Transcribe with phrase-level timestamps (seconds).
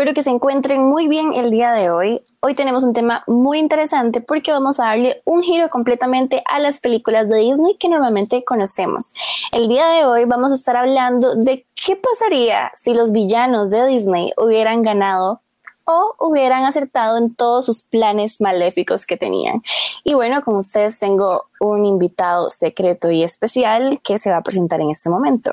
[0.00, 2.22] espero que se encuentren muy bien el día de hoy.
[2.40, 6.80] Hoy tenemos un tema muy interesante porque vamos a darle un giro completamente a las
[6.80, 9.12] películas de Disney que normalmente conocemos.
[9.52, 13.86] El día de hoy vamos a estar hablando de qué pasaría si los villanos de
[13.88, 15.42] Disney hubieran ganado
[15.84, 19.60] o hubieran acertado en todos sus planes maléficos que tenían.
[20.02, 24.80] Y bueno, como ustedes tengo un invitado secreto y especial que se va a presentar
[24.80, 25.52] en este momento.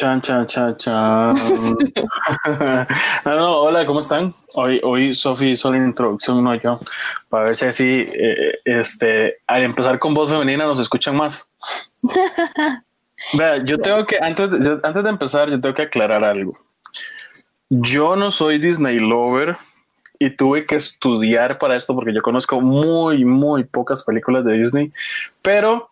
[0.00, 1.34] Chan, chan, chan, chan.
[3.26, 4.32] no, no, hola, ¿cómo están?
[4.54, 6.80] Hoy, hoy Sofi hizo la introducción, no yo,
[7.28, 11.52] para ver si así, eh, este, al empezar con voz femenina nos escuchan más.
[13.34, 14.48] Vea, yo tengo que, antes
[14.82, 16.54] antes de empezar, yo tengo que aclarar algo.
[17.68, 19.54] Yo no soy Disney lover
[20.18, 24.92] y tuve que estudiar para esto porque yo conozco muy, muy pocas películas de Disney,
[25.42, 25.90] pero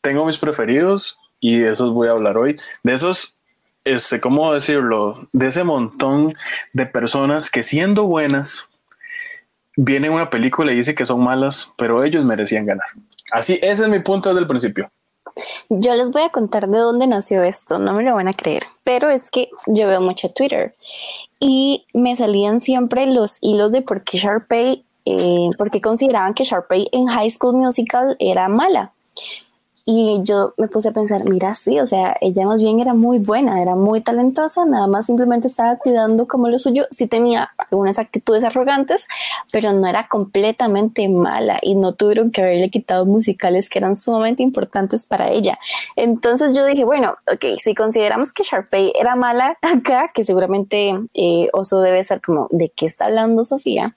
[0.00, 2.56] tengo mis preferidos y de esos voy a hablar hoy.
[2.82, 3.36] De esos,
[3.84, 5.14] este, ¿cómo decirlo?
[5.32, 6.32] De ese montón
[6.72, 8.68] de personas que siendo buenas,
[9.76, 12.86] viene una película y dice que son malas, pero ellos merecían ganar.
[13.32, 14.90] Así, ese es mi punto desde el principio.
[15.68, 18.64] Yo les voy a contar de dónde nació esto, no me lo van a creer,
[18.84, 20.74] pero es que yo veo mucho Twitter
[21.40, 26.44] y me salían siempre los hilos de por qué Sharpay, eh, por qué consideraban que
[26.44, 28.92] Sharpay en High School Musical era mala.
[29.84, 33.18] Y yo me puse a pensar, mira, sí, o sea, ella más bien era muy
[33.18, 36.86] buena, era muy talentosa, nada más simplemente estaba cuidando como lo suyo.
[36.92, 39.08] Sí tenía algunas actitudes arrogantes,
[39.50, 44.44] pero no era completamente mala y no tuvieron que haberle quitado musicales que eran sumamente
[44.44, 45.58] importantes para ella.
[45.96, 51.48] Entonces yo dije, bueno, ok, si consideramos que Sharpay era mala acá, que seguramente eh,
[51.52, 53.92] Oso debe ser como, ¿de qué está hablando Sofía?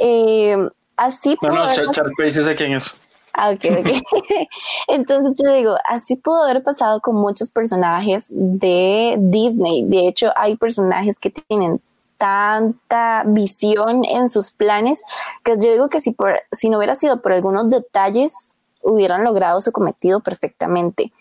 [0.00, 0.56] Eh,
[0.96, 1.36] así.
[1.42, 3.00] No, no, Sharpay sí sé quién es.
[3.40, 3.86] Ah, ok, ok.
[4.88, 9.84] Entonces yo digo, así pudo haber pasado con muchos personajes de Disney.
[9.84, 11.80] De hecho, hay personajes que tienen
[12.16, 15.02] tanta visión en sus planes
[15.44, 19.60] que yo digo que si, por, si no hubiera sido por algunos detalles, hubieran logrado
[19.60, 21.12] su cometido perfectamente.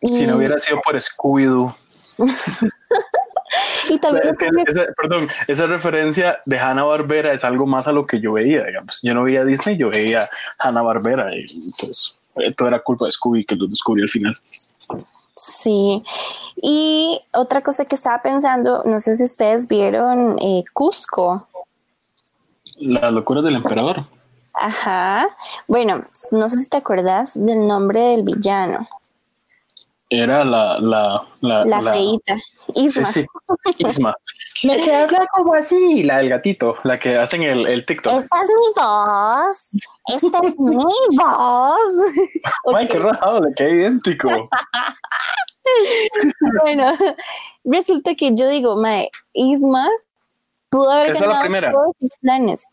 [0.00, 1.74] Si no hubiera sido por Scooby-Doo.
[3.90, 4.34] y también
[4.66, 8.64] esa, perdón, esa referencia de Hanna Barbera es algo más a lo que yo veía,
[8.64, 9.00] digamos.
[9.02, 13.12] Yo no veía Disney, yo veía Hanna Barbera y entonces eh, todo era culpa de
[13.12, 14.34] Scooby que lo descubrí al final.
[15.34, 16.02] Sí,
[16.56, 21.48] y otra cosa que estaba pensando, no sé si ustedes vieron eh, Cusco.
[22.78, 24.04] La locura del emperador.
[24.52, 25.28] Ajá.
[25.66, 26.02] Bueno,
[26.32, 28.88] no sé si te acuerdas del nombre del villano
[30.10, 32.36] era la la la, la, feita
[32.74, 33.04] Isma.
[33.06, 33.26] Sí, sí.
[33.78, 34.14] Isma.
[34.64, 38.14] la que habla como así, la del gatito, la que hacen el, el TikTok.
[38.22, 39.68] Esta es mi voz.
[40.22, 40.76] Esta es mi
[41.16, 42.74] voz.
[42.74, 44.28] Ay, qué raro, le queda idéntico.
[46.62, 46.92] bueno,
[47.64, 49.88] resulta que yo digo, mae, Isma
[50.70, 51.72] pudo haber Esa la primera.
[51.72, 52.64] todos sus planes.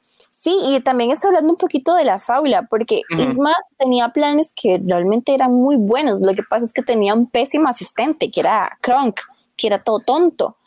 [0.45, 4.79] Sí, y también estoy hablando un poquito de la fábula, porque Isma tenía planes que
[4.85, 6.21] realmente eran muy buenos.
[6.21, 9.21] Lo que pasa es que tenía un pésimo asistente, que era Kronk,
[9.57, 10.57] que era todo tonto.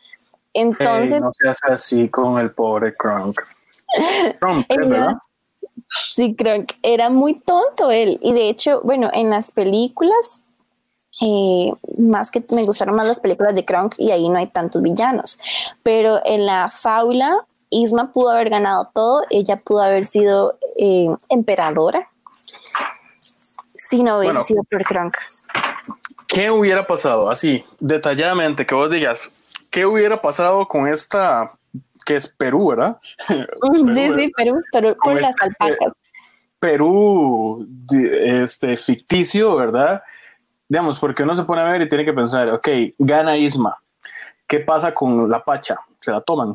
[0.52, 1.20] Entonces.
[1.20, 3.38] no seas así con el pobre Kronk.
[4.40, 5.14] Kronk, ¿verdad?
[5.86, 6.72] Sí, Kronk.
[6.82, 8.18] Era muy tonto él.
[8.20, 10.40] Y de hecho, bueno, en las películas,
[11.20, 14.82] eh, más que me gustaron más las películas de Kronk y ahí no hay tantos
[14.82, 15.38] villanos.
[15.84, 22.08] Pero en la fábula Isma pudo haber ganado todo, ella pudo haber sido eh, emperadora
[23.88, 25.16] si no hubiese sido por Kronk.
[26.26, 27.30] ¿Qué hubiera pasado?
[27.30, 29.34] Así, detalladamente, que vos digas,
[29.70, 31.50] ¿qué hubiera pasado con esta,
[32.04, 32.98] que es Perú, ¿verdad?
[33.02, 33.34] sí,
[34.14, 35.94] sí, Perú, Perú con, las este, alpacas.
[36.60, 40.02] Perú, este, ficticio, ¿verdad?
[40.68, 42.68] Digamos, porque uno se pone a ver y tiene que pensar, ok,
[42.98, 43.74] gana Isma.
[44.46, 45.76] ¿Qué pasa con la Pacha?
[45.98, 46.54] ¿Se la toman?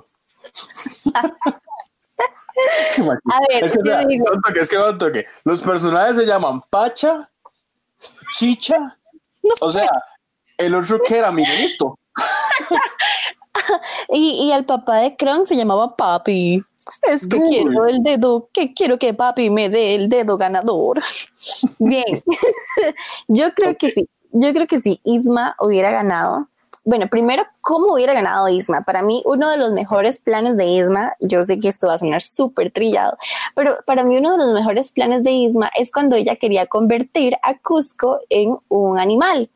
[3.32, 4.26] A ver, es que, digo...
[4.46, 5.26] toque, es que un toque.
[5.44, 7.30] Los personajes se llaman Pacha,
[8.32, 8.98] Chicha,
[9.60, 9.90] o sea,
[10.58, 11.98] el otro que era Miguelito.
[14.10, 16.64] y, y el papá de Kron se llamaba Papi.
[17.02, 21.02] Es que quiero el dedo, que quiero que papi me dé el dedo ganador.
[21.80, 22.24] Bien,
[23.28, 26.48] yo creo que sí, yo creo que si Isma hubiera ganado,
[26.84, 28.82] bueno, primero, ¿cómo hubiera ganado Isma?
[28.82, 31.98] Para mí, uno de los mejores planes de Isma, yo sé que esto va a
[31.98, 33.18] sonar súper trillado,
[33.56, 37.36] pero para mí uno de los mejores planes de Isma es cuando ella quería convertir
[37.42, 39.50] a Cusco en un animal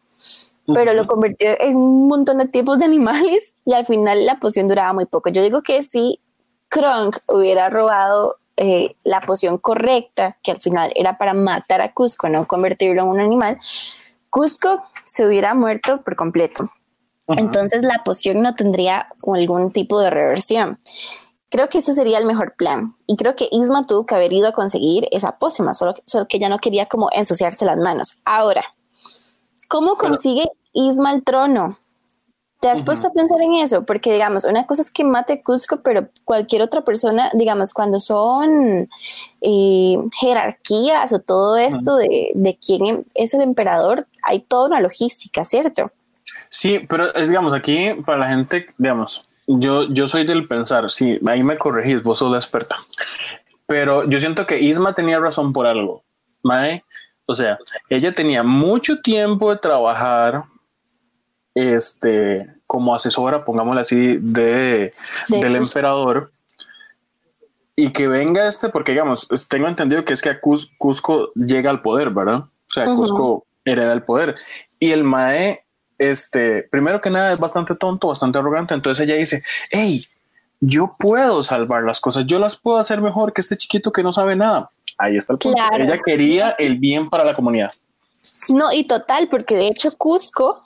[0.73, 4.67] pero lo convirtió en un montón de tipos de animales y al final la poción
[4.67, 5.29] duraba muy poco.
[5.29, 6.19] Yo digo que si
[6.67, 12.27] Kronk hubiera robado eh, la poción correcta, que al final era para matar a Cusco,
[12.27, 13.59] no convertirlo en un animal,
[14.29, 16.69] Cusco se hubiera muerto por completo
[17.27, 20.79] Entonces la poción no tendría algún tipo de reversión.
[21.49, 22.87] Creo que ese sería el mejor plan.
[23.05, 26.37] Y creo que Isma tuvo que haber ido a conseguir esa pócima, solo, solo que
[26.37, 28.17] ella no quería como ensuciarse las manos.
[28.25, 28.63] Ahora,
[29.67, 31.77] ¿cómo consigue Isma el trono?
[32.59, 33.85] ¿Te has puesto a pensar en eso?
[33.85, 38.89] Porque, digamos, una cosa es que mate Cusco, pero cualquier otra persona, digamos, cuando son
[39.41, 45.45] eh, jerarquías o todo esto de, de, quién es el emperador, hay toda una logística,
[45.45, 45.91] ¿cierto?
[46.49, 51.19] Sí, pero es, digamos, aquí para la gente, digamos, yo, yo soy del pensar, sí,
[51.27, 52.77] ahí me corregís, vos sos la experta,
[53.65, 56.03] pero yo siento que Isma tenía razón por algo,
[56.43, 56.83] ¿vale?
[57.25, 57.57] O sea,
[57.89, 60.43] ella tenía mucho tiempo de trabajar
[61.53, 64.93] este, como asesora, pongámosle así, de,
[65.27, 66.31] del emperador.
[67.75, 71.81] Y que venga este, porque digamos, tengo entendido que es que a Cusco llega al
[71.81, 72.39] poder, ¿verdad?
[72.39, 74.35] O sea, Cusco hereda el poder.
[74.79, 75.65] Y el Mae,
[75.97, 78.73] este, primero que nada, es bastante tonto, bastante arrogante.
[78.73, 80.05] Entonces ella dice, hey,
[80.59, 84.11] yo puedo salvar las cosas, yo las puedo hacer mejor que este chiquito que no
[84.13, 84.71] sabe nada.
[84.97, 85.61] Ahí está el punto.
[85.73, 87.71] Ella quería el bien para la comunidad.
[88.49, 90.63] No, y total, porque de hecho Cusco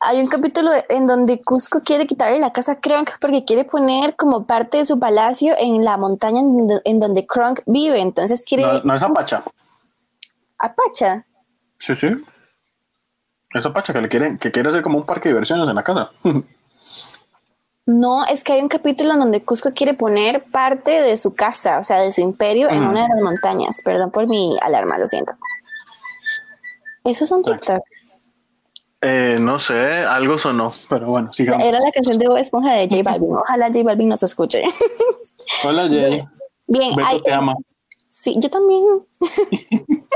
[0.00, 4.16] hay un capítulo en donde Cusco quiere quitarle la casa a Kronk porque quiere poner
[4.16, 8.00] como parte de su palacio en la montaña en, donde Kronk vive.
[8.00, 8.64] Entonces quiere.
[8.84, 9.42] No, es Apacha.
[10.58, 11.26] ¿Apacha?
[11.76, 12.08] Sí, sí.
[13.52, 15.82] Es Apacha que le quiere, que quiere hacer como un parque de diversiones en la
[15.82, 16.10] casa.
[17.86, 21.78] no, es que hay un capítulo en donde Cusco quiere poner parte de su casa,
[21.78, 23.80] o sea, de su imperio, en una de las montañas.
[23.84, 25.32] Perdón por mi alarma, lo siento.
[27.04, 27.82] Eso es un TikTok.
[29.02, 31.66] Eh, no sé, algo sonó, pero bueno, sigamos.
[31.66, 33.34] Era la canción de Bob Esponja de J Balvin.
[33.34, 34.62] Ojalá J Balvin nos escuche.
[35.64, 36.30] Hola, J.
[36.66, 37.54] Bien, Beto te ama.
[38.08, 38.84] Sí, yo también.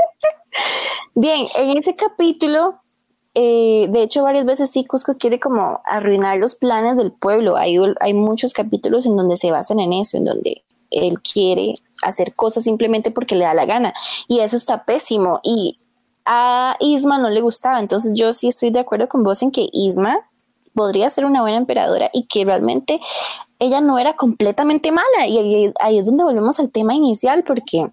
[1.15, 2.81] Bien, en ese capítulo,
[3.37, 7.57] eh, de hecho, varias veces sí, Cusco quiere como arruinar los planes del pueblo.
[7.57, 7.77] Hay,
[8.13, 13.11] muchos capítulos en donde se basan en eso, en donde él quiere hacer cosas simplemente
[13.11, 13.93] porque le da la gana.
[14.29, 15.41] Y eso está pésimo.
[15.43, 15.77] Y
[16.25, 17.81] a Isma no le gustaba.
[17.81, 20.19] Entonces yo sí estoy de acuerdo con vos en que Isma
[20.73, 23.01] podría ser una buena emperadora y que realmente
[23.59, 25.27] ella no era completamente mala.
[25.27, 27.91] Y ahí, es donde volvemos al tema inicial porque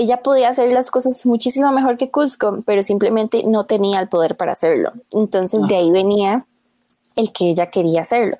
[0.00, 4.36] ella podía hacer las cosas muchísimo mejor que Cusco, pero simplemente no tenía el poder
[4.36, 4.92] para hacerlo.
[5.12, 6.46] Entonces de ahí venía
[7.16, 8.38] el que ella quería hacerlo.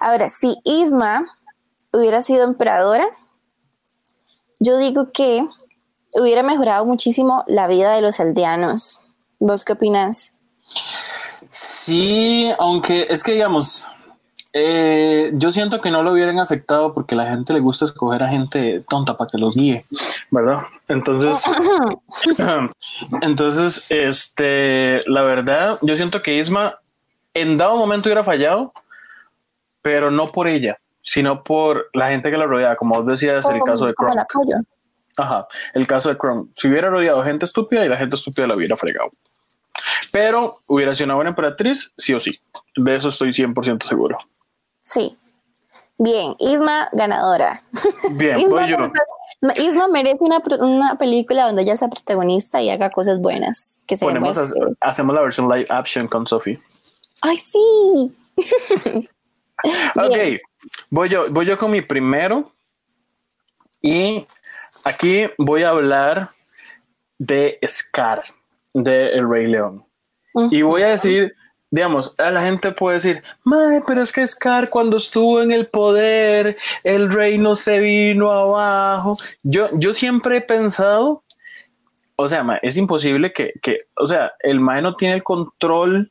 [0.00, 1.26] Ahora, si Isma
[1.92, 3.06] hubiera sido emperadora,
[4.60, 5.44] yo digo que
[6.14, 9.00] hubiera mejorado muchísimo la vida de los aldeanos.
[9.40, 10.32] ¿Vos qué opinas?
[11.48, 13.88] Sí, aunque es que digamos,
[14.52, 18.28] eh, yo siento que no lo hubieran aceptado porque la gente le gusta escoger a
[18.28, 19.84] gente tonta para que los guíe,
[20.30, 20.58] ¿verdad?
[20.88, 21.44] Entonces,
[23.22, 26.78] entonces, este, la verdad, yo siento que Isma
[27.34, 28.72] en dado momento hubiera fallado,
[29.82, 33.62] pero no por ella, sino por la gente que la rodea, como vos decías, el
[33.62, 34.18] caso de Kronk.
[35.18, 36.44] Ajá, el caso de Chrome.
[36.54, 39.10] Si hubiera rodeado gente estúpida y la gente estúpida la hubiera fregado.
[40.10, 42.40] Pero hubiera sido una buena emperatriz, sí o sí.
[42.76, 44.16] De eso estoy 100% seguro.
[44.92, 45.16] Sí.
[45.98, 47.62] Bien, Isma ganadora.
[48.12, 48.76] Bien, voy yo.
[49.56, 53.82] Isma merece una, una, película donde ella sea protagonista y haga cosas buenas.
[53.86, 54.38] Que se Ponemos
[54.80, 56.60] hacemos la versión live action con Sophie.
[57.22, 58.14] ¡Ay, sí!
[59.96, 60.40] ok,
[60.90, 62.50] voy yo, voy yo con mi primero.
[63.82, 64.26] Y
[64.84, 66.30] Aquí voy a hablar
[67.18, 68.22] de Scar,
[68.72, 69.84] de El Rey León.
[70.50, 71.34] Y voy a decir,
[71.70, 75.66] digamos, a la gente puede decir, Mae, pero es que Scar cuando estuvo en el
[75.66, 79.18] poder, el reino se vino abajo.
[79.42, 81.22] Yo, yo siempre he pensado,
[82.16, 86.10] o sea, es imposible que, que, o sea, el Mae no tiene el control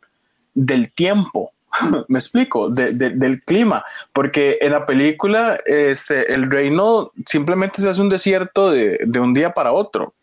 [0.54, 1.52] del tiempo.
[2.08, 8.10] me explico, del clima, porque en la película este, el reino simplemente se hace un
[8.10, 10.14] desierto de, un día para otro.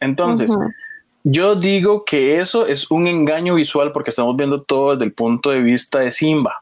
[0.00, 0.52] Entonces,
[1.24, 5.50] yo digo que eso es un engaño visual porque estamos viendo todo desde el punto
[5.50, 6.54] de vista de Simba.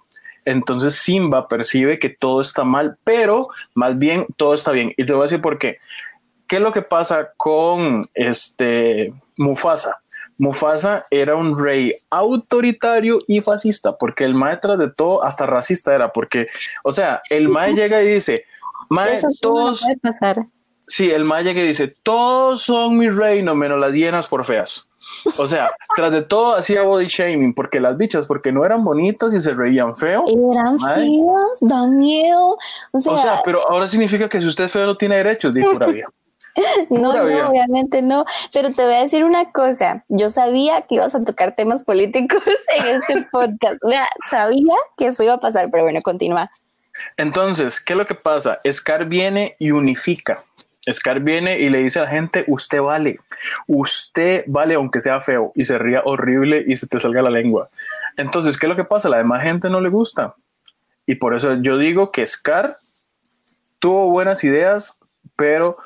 [0.44, 4.94] Entonces Simba percibe que todo está mal, pero más bien todo está bien.
[4.96, 5.78] Y te voy a decir por qué.
[6.46, 10.00] ¿Qué es lo que pasa con este Mufasa?
[10.38, 16.12] Mufasa era un rey autoritario y fascista, porque el maestro de todo, hasta racista era,
[16.12, 16.46] porque,
[16.84, 18.44] o sea, el mae llega y dice,
[18.88, 19.86] mae, todos...
[20.02, 20.46] pasar.
[20.86, 24.88] Sí, el llega y dice, todos son mi reino, menos las hienas por feas.
[25.36, 29.32] O sea, tras de todo hacía body shaming, porque las bichas, porque no eran bonitas
[29.32, 30.24] y se reían feo.
[30.26, 32.56] Eran feas, da miedo.
[32.92, 35.86] O sea, pero ahora significa que si usted es feo no tiene derechos, dijo la
[36.90, 38.24] No, no, obviamente no.
[38.52, 40.04] Pero te voy a decir una cosa.
[40.08, 42.42] Yo sabía que ibas a tocar temas políticos
[42.76, 43.78] en este podcast.
[44.30, 46.50] sabía que eso iba a pasar, pero bueno, continúa.
[47.16, 48.60] Entonces, ¿qué es lo que pasa?
[48.70, 50.44] Scar viene y unifica.
[50.90, 53.20] Scar viene y le dice a la gente, usted vale,
[53.66, 57.68] usted vale aunque sea feo y se ría horrible y se te salga la lengua.
[58.16, 59.08] Entonces, ¿qué es lo que pasa?
[59.08, 60.34] La demás gente no le gusta.
[61.06, 62.78] Y por eso yo digo que Scar
[63.78, 64.98] tuvo buenas ideas,
[65.36, 65.76] pero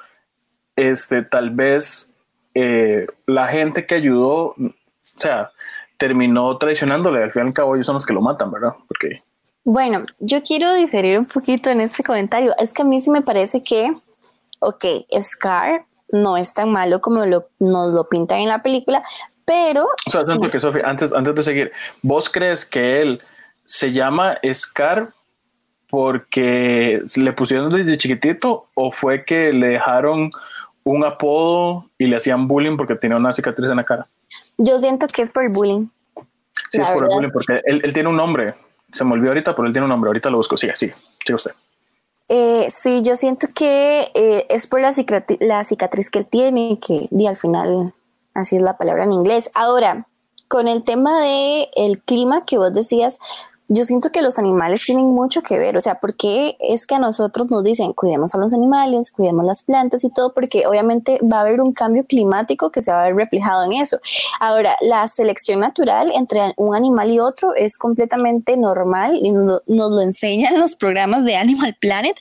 [0.76, 2.12] este, tal vez
[2.54, 4.72] eh, la gente que ayudó, o
[5.16, 5.50] sea,
[5.96, 7.22] terminó traicionándole.
[7.22, 8.72] Al fin y al cabo, ellos son los que lo matan, ¿verdad?
[8.88, 9.22] Porque.
[9.64, 12.54] Bueno, yo quiero diferir un poquito en este comentario.
[12.58, 13.94] Es que a mí sí me parece que,
[14.60, 14.84] ok,
[15.20, 19.02] Scar no es tan malo como lo, nos lo pintan en la película,
[19.44, 19.86] pero.
[20.06, 21.72] O sea, siento que Sofía, antes, antes de seguir,
[22.02, 23.22] ¿vos crees que él
[23.64, 25.12] se llama Scar
[25.88, 30.30] porque le pusieron desde chiquitito o fue que le dejaron
[30.84, 34.06] un apodo y le hacían bullying porque tenía una cicatriz en la cara?
[34.58, 35.86] Yo siento que es por el bullying.
[36.70, 38.54] Sí, es por el bullying, porque él, tiene un nombre.
[38.92, 40.08] Se me olvidó ahorita, pero él tiene un nombre.
[40.08, 40.56] Ahorita lo busco.
[40.56, 40.90] Sí, sí,
[41.24, 41.52] sigue usted.
[42.28, 46.78] Eh, sí, yo siento que eh, es por la cicatriz, la cicatriz que él tiene,
[46.80, 47.94] que y al final
[48.34, 49.50] así es la palabra en inglés.
[49.54, 50.06] Ahora,
[50.48, 53.18] con el tema de el clima que vos decías,
[53.68, 56.98] yo siento que los animales tienen mucho que ver, o sea, porque es que a
[57.00, 61.38] nosotros nos dicen cuidemos a los animales, cuidemos las plantas y todo, porque obviamente va
[61.38, 63.98] a haber un cambio climático que se va a ver reflejado en eso.
[64.38, 70.00] Ahora, la selección natural entre un animal y otro es completamente normal y nos, lo
[70.00, 72.16] enseñan los programas de Animal Planet,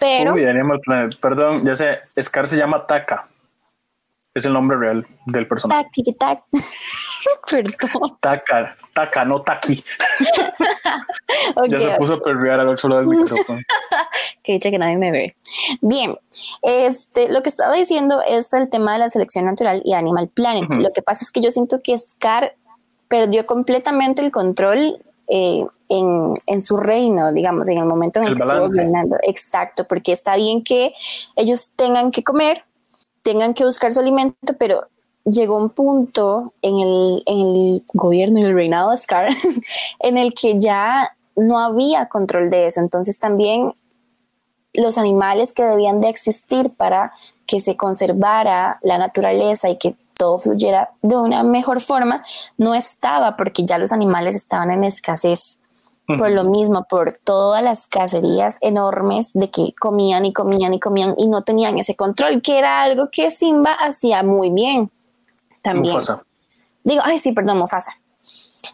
[0.00, 0.32] pero...
[0.32, 3.28] Animal Planet, perdón, ya sé, Scar se llama Taka.
[4.38, 5.88] Es el nombre real del personaje.
[6.04, 6.44] Tac, tac.
[7.50, 8.16] Perdón.
[8.20, 9.82] Taca, taca, no taqui.
[11.68, 13.58] ya se puso a perrear al otro lado del micrófono.
[14.44, 15.34] que dicha que nadie me ve.
[15.80, 16.16] Bien,
[16.62, 20.70] este, lo que estaba diciendo es el tema de la selección natural y Animal Planet.
[20.70, 22.54] Lo que pasa es que yo siento que Scar
[23.08, 28.36] perdió completamente el control eh, en, en, su reino, digamos, en el momento en el,
[28.36, 29.16] que estuvo reinando.
[29.22, 30.94] Exacto, porque está bien que
[31.34, 32.64] ellos tengan que comer,
[33.28, 34.86] tengan que buscar su alimento, pero
[35.26, 39.28] llegó un punto en el, en el gobierno, en el reinado de Scar,
[40.00, 42.80] en el que ya no había control de eso.
[42.80, 43.74] Entonces también
[44.72, 47.12] los animales que debían de existir para
[47.44, 52.24] que se conservara la naturaleza y que todo fluyera de una mejor forma,
[52.56, 55.58] no estaba porque ya los animales estaban en escasez.
[56.16, 61.14] Por lo mismo, por todas las cacerías enormes de que comían y comían y comían
[61.16, 64.90] y no tenían ese control, que era algo que Simba hacía muy bien
[65.62, 65.94] también.
[65.94, 66.24] Mufasa.
[66.84, 67.92] Digo, ay, sí, perdón, Mufasa.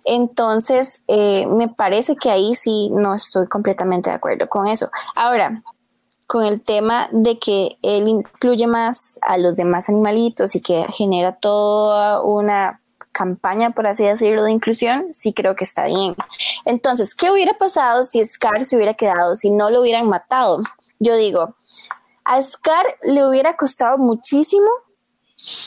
[0.04, 4.90] Entonces, eh, me parece que ahí sí no estoy completamente de acuerdo con eso.
[5.14, 5.62] Ahora,
[6.26, 11.36] con el tema de que él incluye más a los demás animalitos y que genera
[11.36, 12.80] toda una
[13.14, 16.14] campaña, por así decirlo, de inclusión, sí creo que está bien.
[16.66, 20.60] Entonces, ¿qué hubiera pasado si Scar se hubiera quedado, si no lo hubieran matado?
[20.98, 21.54] Yo digo,
[22.24, 24.68] a Scar le hubiera costado muchísimo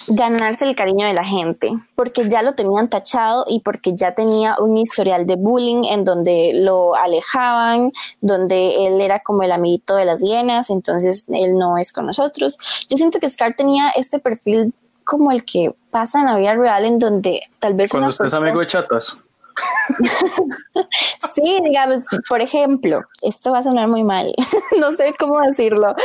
[0.07, 4.55] ganarse el cariño de la gente, porque ya lo tenían tachado y porque ya tenía
[4.59, 10.05] un historial de bullying en donde lo alejaban, donde él era como el amiguito de
[10.05, 12.57] las hienas, entonces él no es con nosotros.
[12.89, 14.73] Yo siento que Scar tenía este perfil
[15.07, 17.89] como el que pasa en la vida real, en donde tal vez...
[17.89, 19.17] Cuando usted es amigo de chatas.
[21.33, 24.31] sí, digamos, por ejemplo, esto va a sonar muy mal,
[24.79, 25.95] no sé cómo decirlo,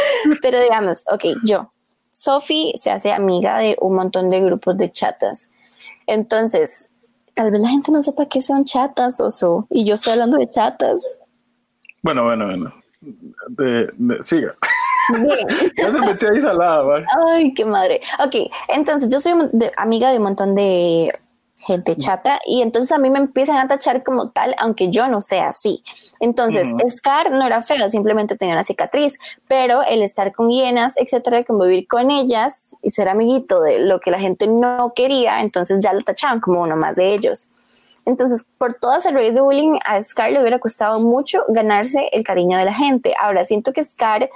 [0.40, 1.70] pero digamos, ok, yo,
[2.10, 5.50] Sophie se hace amiga de un montón de grupos de chatas.
[6.06, 6.90] Entonces,
[7.34, 9.66] tal vez la gente no sepa qué son chatas, oso.
[9.70, 11.18] Y yo estoy hablando de chatas.
[12.02, 12.72] Bueno, bueno, bueno.
[13.48, 13.92] De,
[14.22, 14.54] siga.
[15.76, 17.06] ya se metió ahí salada, ¿vale?
[17.26, 18.00] Ay, qué madre.
[18.24, 19.34] Ok, entonces yo soy
[19.76, 21.12] amiga de un montón de
[21.66, 25.20] gente chata y entonces a mí me empiezan a tachar como tal, aunque yo no
[25.20, 25.84] sea así.
[26.18, 29.18] Entonces, Scar no era feo, simplemente tenía una cicatriz,
[29.48, 34.10] pero el estar con hienas, etcétera, convivir con ellas y ser amiguito de lo que
[34.10, 37.48] la gente no quería, entonces ya lo tachaban como uno más de ellos.
[38.04, 42.24] Entonces, por toda esa raíz de bullying, a Scar le hubiera costado mucho ganarse el
[42.24, 43.14] cariño de la gente.
[43.20, 44.28] Ahora, siento que Scar,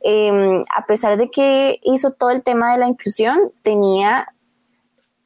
[0.00, 4.28] em, a pesar de que hizo todo el tema de la inclusión, tenía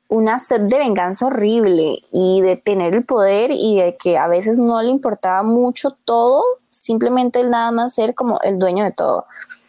[0.09, 4.59] una sed de venganza horrible y de tener el poder y de que a veces
[4.59, 9.25] no le importaba mucho todo, simplemente el nada más ser como el dueño de todo.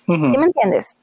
[0.06, 0.98] ¿Sí me entiendes?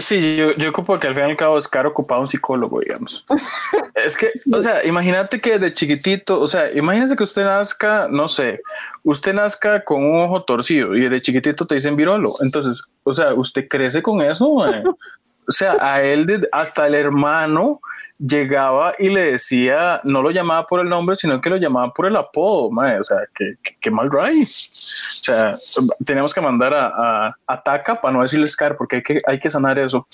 [0.00, 2.80] Sí, yo, yo ocupo que al fin y al cabo es caro ocupado un psicólogo,
[2.80, 3.24] digamos.
[3.94, 8.28] es que, o sea, imagínate que de chiquitito, o sea, imagínese que usted nazca, no
[8.28, 8.60] sé,
[9.02, 12.34] usted nazca con un ojo torcido y de chiquitito te dicen virolo.
[12.40, 14.64] Entonces, o sea, usted crece con eso.
[15.46, 17.80] O sea, a él, hasta el hermano
[18.18, 22.06] llegaba y le decía, no lo llamaba por el nombre, sino que lo llamaba por
[22.06, 24.42] el apodo, o sea, que, mal ray.
[24.42, 25.56] O sea,
[26.04, 29.50] tenemos que mandar a, a, Taka para no decirle Scar, porque hay que, hay que
[29.50, 30.06] sanar eso.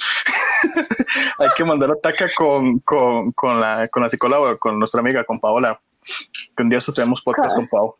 [1.39, 5.39] hay que mandar a con, con, con, la, con la psicóloga, con nuestra amiga, con
[5.39, 5.81] Paola.
[6.57, 7.95] Que un día tenemos podcast con, Pau.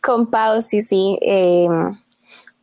[0.00, 1.18] Con Pau, sí, sí.
[1.22, 1.68] Eh,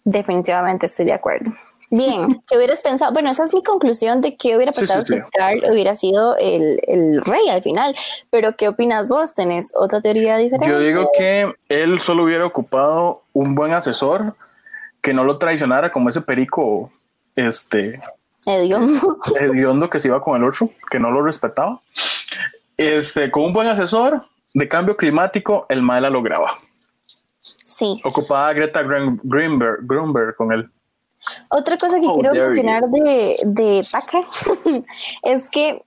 [0.04, 1.52] definitivamente estoy de acuerdo.
[1.92, 3.12] Bien, ¿qué hubieras pensado?
[3.12, 7.22] Bueno, esa es mi conclusión de qué hubiera pasado si Scar hubiera sido el, el,
[7.24, 7.96] rey al final.
[8.30, 9.34] Pero, ¿qué opinas vos?
[9.34, 10.68] ¿Tenés otra teoría diferente?
[10.68, 14.36] Yo digo que él solo hubiera ocupado un buen asesor
[15.02, 16.92] que no lo traicionara como ese perico,
[17.36, 18.00] este...
[18.46, 19.18] Hediondo.
[19.40, 21.82] Hediondo que se iba con el otro, que no lo respetaba.
[22.78, 26.52] Este, con un buen asesor de cambio climático, el mal la lograba.
[27.42, 27.96] Sí.
[28.04, 30.70] Ocupaba Greta Greenberg, Greenberg con él.
[31.50, 34.22] Otra cosa que oh, quiero mencionar de, de Taka
[35.24, 35.84] es que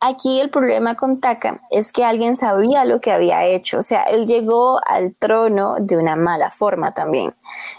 [0.00, 3.78] aquí el problema con Taka es que alguien sabía lo que había hecho.
[3.78, 7.34] O sea, él llegó al trono de una mala forma también.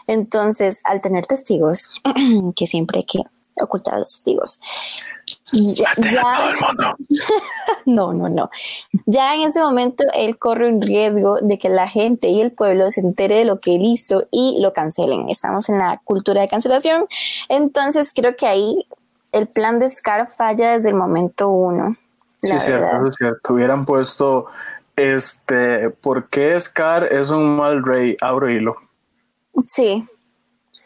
[0.07, 1.89] Entonces, al tener testigos,
[2.55, 3.19] que siempre hay que
[3.61, 4.59] ocultar a los testigos,
[5.51, 5.89] ya,
[7.85, 8.49] no, no, no.
[9.05, 12.91] Ya en ese momento él corre un riesgo de que la gente y el pueblo
[12.91, 15.29] se entere de lo que él hizo y lo cancelen.
[15.29, 17.07] Estamos en la cultura de cancelación.
[17.47, 18.85] Entonces creo que ahí
[19.31, 21.95] el plan de Scar falla desde el momento uno.
[22.41, 23.53] Sí, es cierto, es cierto.
[23.53, 24.47] Hubieran puesto
[24.95, 28.15] este, ¿por qué Scar es un mal rey?
[28.21, 28.75] Abro hilo.
[29.65, 30.05] Sí.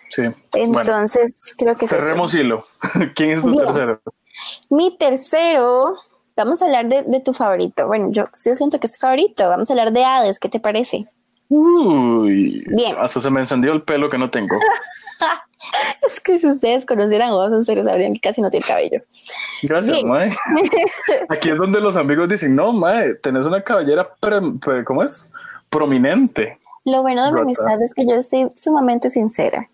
[0.10, 0.24] Sí.
[0.54, 2.68] Entonces, creo que cerremos hilo.
[3.16, 4.00] ¿Quién es tu tercero?
[4.74, 5.98] Mi tercero,
[6.36, 7.86] vamos a hablar de, tu favorito.
[7.86, 9.48] Bueno, yo, yo siento que es favorito.
[9.48, 10.40] Vamos a hablar de Hades.
[10.40, 11.06] ¿Qué te parece?
[11.48, 12.96] Uy, bien.
[13.00, 14.58] Hasta se me encendió el pelo que no tengo.
[16.08, 19.04] es que si ustedes conocieran a vos, en serio sabrían que casi no tiene cabello.
[19.62, 20.32] Gracias, Mae.
[21.30, 24.10] Aquí es donde los amigos dicen, no, Mae, tenés una cabellera,
[24.86, 25.30] ¿cómo es?
[25.70, 26.58] Prominente.
[26.84, 29.70] Lo bueno de mi amistad es que yo soy sumamente sincera.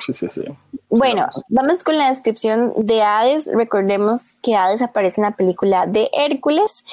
[0.00, 0.42] Sí, sí, sí.
[0.88, 3.48] Bueno, vamos con la descripción de Hades.
[3.52, 6.84] Recordemos que Hades aparece en la película de Hércules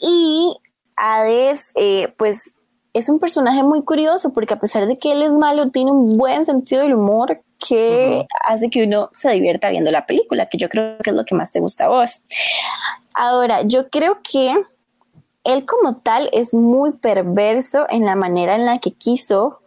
[0.00, 0.56] y
[0.96, 2.54] Hades, eh, pues,
[2.92, 6.16] es un personaje muy curioso porque a pesar de que él es malo, tiene un
[6.16, 10.68] buen sentido del humor que hace que uno se divierta viendo la película, que yo
[10.68, 12.22] creo que es lo que más te gusta a vos.
[13.14, 14.54] Ahora, yo creo que
[15.44, 19.60] él como tal es muy perverso en la manera en la que quiso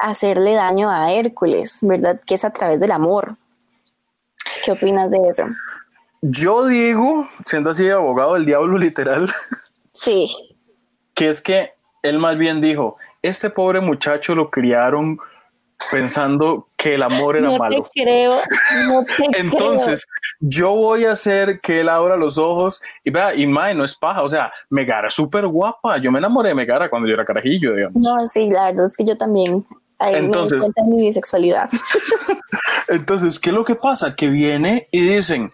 [0.00, 2.20] hacerle daño a Hércules, ¿verdad?
[2.24, 3.36] Que es a través del amor.
[4.64, 5.44] ¿Qué opinas de eso?
[6.22, 9.32] Yo digo, siendo así abogado del diablo literal,
[9.92, 10.30] sí,
[11.14, 15.16] que es que él más bien dijo, este pobre muchacho lo criaron
[15.90, 17.82] pensando que el amor era no malo.
[17.94, 18.38] Te creo,
[18.86, 20.06] no te Entonces,
[20.40, 23.94] yo voy a hacer que él abra los ojos y vea, y Mae no es
[23.94, 25.98] paja, o sea, Megara es súper guapa.
[25.98, 28.02] Yo me enamoré de Megara cuando yo era carajillo, digamos.
[28.02, 29.64] No, sí, la verdad es que yo también
[30.00, 31.70] entonces, mi bisexualidad.
[32.88, 34.14] entonces, ¿qué es lo que pasa?
[34.16, 35.48] Que viene y dicen,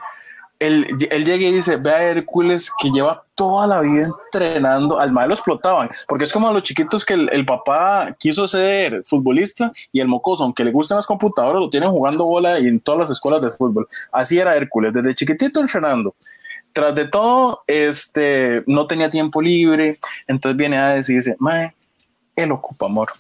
[0.59, 5.13] él, él, llega y dice, ve a Hércules que lleva toda la vida entrenando, al
[5.13, 9.71] mal lo explotaban, porque es como a los chiquitos que el, papá quiso ser futbolista
[9.93, 13.01] y el mocoso, aunque le gustan las computadoras, lo tienen jugando bola y en todas
[13.01, 13.87] las escuelas de fútbol.
[14.11, 16.15] Así era Hércules, desde chiquitito entrenando.
[16.73, 21.75] Tras de todo, este, no tenía tiempo libre, entonces viene a decir, dice, mae,
[22.37, 23.11] él ocupa amor.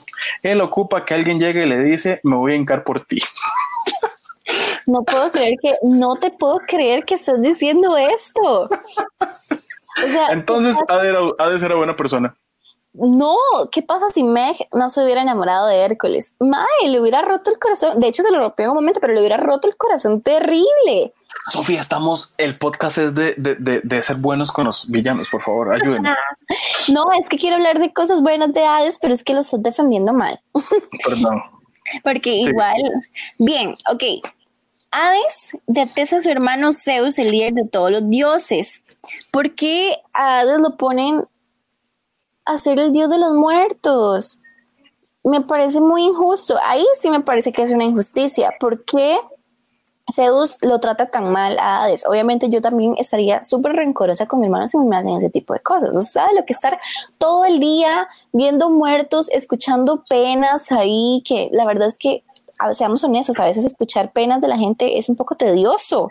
[0.42, 3.20] Él ocupa que alguien llegue y le dice, me voy a hincar por ti.
[4.86, 8.68] No puedo creer que, no te puedo creer que estás diciendo esto.
[10.30, 12.32] Entonces, ha de, ser buena persona.
[12.92, 13.36] No,
[13.72, 16.32] ¿qué pasa si Meg no se hubiera enamorado de Hércules?
[16.38, 17.98] Mae, le hubiera roto el corazón.
[17.98, 21.12] De hecho, se lo rompió en un momento, pero le hubiera roto el corazón terrible.
[21.50, 25.74] Sofía, estamos, el podcast es de, de, de, ser buenos con los villanos, por favor,
[25.74, 26.10] ayúdenme.
[26.92, 29.62] no, es que quiero hablar de cosas buenas de Hades, pero es que lo estás
[29.62, 30.40] defendiendo mal.
[31.04, 31.40] Perdón.
[32.02, 32.82] Porque igual,
[33.38, 34.02] bien, ok.
[34.90, 38.82] Hades detesta a su hermano Zeus, el líder de todos los dioses.
[39.30, 41.22] ¿Por qué a Hades lo ponen
[42.44, 44.40] a ser el dios de los muertos?
[45.22, 46.56] Me parece muy injusto.
[46.64, 48.54] Ahí sí me parece que es una injusticia.
[48.58, 49.18] ¿Por qué?
[50.12, 52.06] Zeus lo trata tan mal a Hades.
[52.06, 55.60] Obviamente yo también estaría súper rencorosa con mi hermano si me hacen ese tipo de
[55.60, 55.96] cosas.
[55.96, 56.78] O sea, lo que estar
[57.18, 62.22] todo el día viendo muertos, escuchando penas ahí, que la verdad es que,
[62.72, 66.10] seamos honestos, a veces escuchar penas de la gente es un poco tedioso.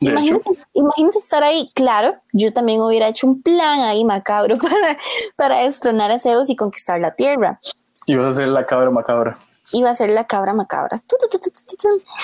[0.00, 1.70] Imagínense, estar ahí.
[1.74, 4.98] Claro, yo también hubiera hecho un plan ahí macabro para,
[5.36, 7.60] para destronar a Zeus y conquistar la tierra.
[8.06, 9.38] Y vas a ser la cabra macabra.
[9.72, 11.00] Iba a ser la cabra macabra.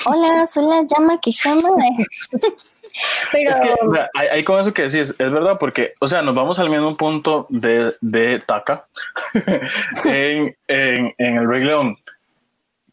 [0.06, 1.68] Hola, soy la llama que llama.
[3.32, 3.70] Pero es que
[4.14, 7.46] hay, con eso que decís, es verdad, porque, o sea, nos vamos al mismo punto
[7.48, 8.86] de, de Taka
[10.04, 11.96] en, en, en, el Rey León.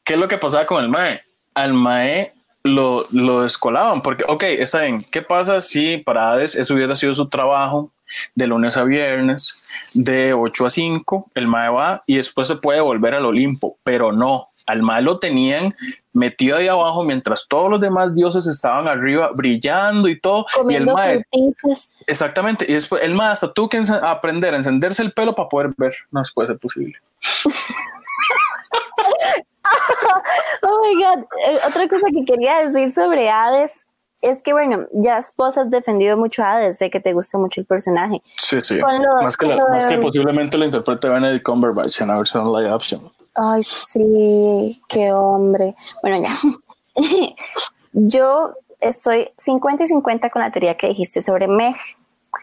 [0.04, 1.22] ¿Qué es lo que pasaba con el Mae?
[1.54, 2.34] Al Mae
[2.64, 7.14] lo, lo descolaban, porque, ok, está bien, ¿qué pasa si para Hades eso hubiera sido
[7.14, 7.92] su trabajo
[8.36, 9.62] de lunes a viernes,
[9.94, 14.12] de 8 a 5, el Mae va y después se puede volver al Olimpo, pero
[14.12, 15.74] no, al Mae lo tenían
[16.14, 20.46] metido ahí abajo mientras todos los demás dioses estaban arriba brillando y todo.
[20.70, 21.26] y el Mae,
[22.08, 25.72] exactamente, y después el Mae hasta tuvo que aprender a encenderse el pelo para poder
[25.78, 26.98] ver, no puede ser posible.
[30.64, 33.86] oh my god, eh, otra cosa que quería decir sobre Hades
[34.22, 37.60] es que bueno, ya vos has defendido mucho a Hades, sé que te gusta mucho
[37.62, 38.22] el personaje.
[38.38, 38.80] Sí, sí.
[38.80, 43.12] más, que, más que posiblemente lo interprete Benedict Cumberbatch en la versión live action.
[43.36, 45.76] Ay, sí, qué hombre.
[46.02, 47.02] Bueno, ya.
[47.94, 51.76] Yo estoy 50 y 50 con la teoría que dijiste sobre Meg,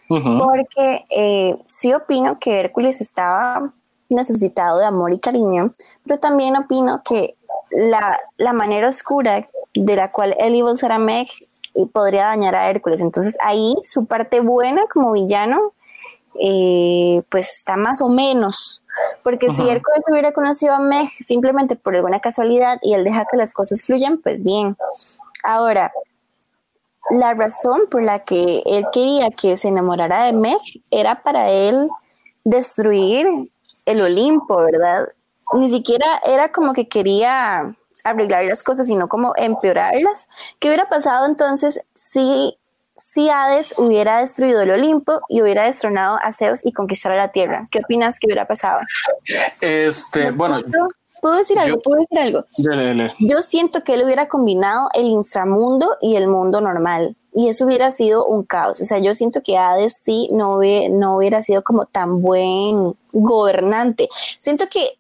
[0.09, 3.73] porque eh, sí opino que Hércules estaba
[4.09, 5.73] necesitado de amor y cariño,
[6.05, 7.37] pero también opino que
[7.71, 11.29] la, la manera oscura de la cual él iba a usar a Meg
[11.79, 13.01] y podría dañar a Hércules.
[13.01, 15.73] Entonces ahí su parte buena como villano,
[16.41, 18.83] eh, pues está más o menos.
[19.23, 23.37] Porque si Hércules hubiera conocido a Meg simplemente por alguna casualidad y él deja que
[23.37, 24.77] las cosas fluyan, pues bien.
[25.45, 25.93] Ahora,
[27.11, 30.59] la razón por la que él quería que se enamorara de Meg
[30.91, 31.89] era para él
[32.43, 33.29] destruir
[33.87, 35.07] el Olimpo, ¿verdad?
[35.53, 37.73] Ni siquiera era como que quería
[38.05, 40.29] arreglar las cosas, sino como empeorarlas.
[40.59, 42.59] ¿Qué hubiera pasado entonces si,
[42.97, 47.65] si Hades hubiera destruido el Olimpo y hubiera destronado a Zeus y conquistara la Tierra?
[47.71, 48.81] ¿Qué opinas que hubiera pasado?
[49.61, 50.63] Este, bueno.
[51.21, 51.81] ¿Puedo decir algo?
[51.81, 52.45] ¿Puedo decir algo?
[53.19, 57.17] Yo siento que él hubiera combinado el inframundo y el mundo normal.
[57.35, 58.81] Y eso hubiera sido un caos.
[58.81, 60.59] O sea, yo siento que Hades sí no,
[60.91, 64.09] no hubiera sido como tan buen gobernante.
[64.39, 64.98] Siento que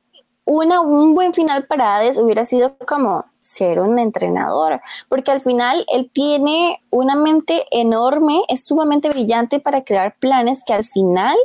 [0.48, 6.10] un buen final para Hades hubiera sido como ser un entrenador, porque al final él
[6.12, 11.36] tiene una mente enorme, es sumamente brillante para crear planes que al final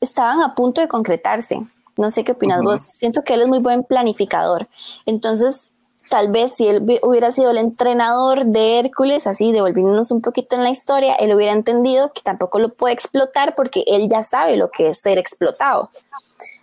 [0.00, 1.60] estaban a punto de concretarse.
[1.96, 4.68] No sé qué opinas vos, siento que él es muy buen planificador.
[5.04, 5.72] Entonces,
[6.08, 10.62] tal vez si él hubiera sido el entrenador de Hércules, así devolviéndonos un poquito en
[10.62, 14.70] la historia, él hubiera entendido que tampoco lo puede explotar porque él ya sabe lo
[14.70, 15.90] que es ser explotado,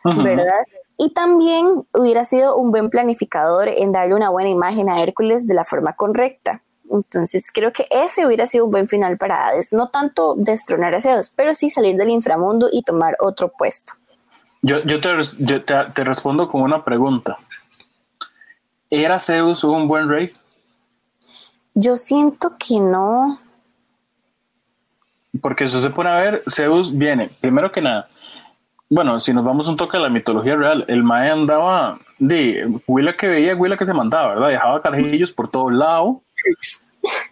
[0.03, 0.65] ¿verdad?
[0.97, 5.53] Y también hubiera sido un buen planificador en darle una buena imagen a Hércules de
[5.53, 6.61] la forma correcta.
[6.89, 9.73] Entonces creo que ese hubiera sido un buen final para Hades.
[9.73, 13.93] No tanto destronar a Zeus, pero sí salir del inframundo y tomar otro puesto.
[14.61, 17.37] Yo, yo, te, te, respondo con una pregunta.
[18.89, 20.31] ¿Era Zeus un buen rey?
[21.75, 23.37] Yo siento que no.
[25.41, 28.07] Porque eso se pone a ver, Zeus viene, primero que nada,
[28.89, 33.15] bueno, si nos vamos un toque a la mitología real, el Mae andaba de Huila
[33.15, 34.49] que veía, Huila que se mandaba, ¿verdad?
[34.49, 36.17] Dejaba carajillos por todos lados.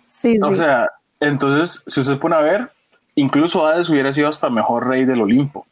[0.06, 0.90] Sí, o sea,
[1.20, 2.70] entonces, si se pone a ver,
[3.16, 5.66] incluso Hades hubiera sido hasta mejor rey del Olimpo.